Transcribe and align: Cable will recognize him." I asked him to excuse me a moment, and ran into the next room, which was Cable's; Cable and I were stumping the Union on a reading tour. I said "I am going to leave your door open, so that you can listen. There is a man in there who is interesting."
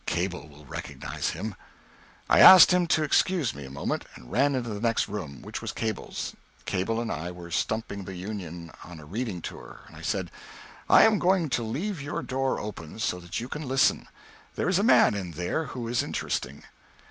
Cable 0.07 0.47
will 0.47 0.65
recognize 0.65 1.29
him." 1.29 1.53
I 2.27 2.39
asked 2.39 2.71
him 2.71 2.87
to 2.87 3.03
excuse 3.03 3.53
me 3.53 3.65
a 3.65 3.69
moment, 3.69 4.03
and 4.15 4.31
ran 4.31 4.55
into 4.55 4.69
the 4.71 4.81
next 4.81 5.07
room, 5.07 5.43
which 5.43 5.61
was 5.61 5.71
Cable's; 5.71 6.33
Cable 6.65 6.99
and 6.99 7.11
I 7.11 7.29
were 7.31 7.51
stumping 7.51 8.03
the 8.05 8.15
Union 8.15 8.71
on 8.83 8.99
a 8.99 9.05
reading 9.05 9.43
tour. 9.43 9.81
I 9.93 10.01
said 10.01 10.31
"I 10.89 11.03
am 11.03 11.19
going 11.19 11.49
to 11.49 11.61
leave 11.61 12.01
your 12.01 12.23
door 12.23 12.59
open, 12.59 12.97
so 12.97 13.19
that 13.19 13.39
you 13.39 13.47
can 13.47 13.67
listen. 13.67 14.07
There 14.55 14.67
is 14.69 14.79
a 14.79 14.83
man 14.83 15.13
in 15.13 15.33
there 15.33 15.65
who 15.65 15.87
is 15.87 16.01
interesting." 16.01 16.63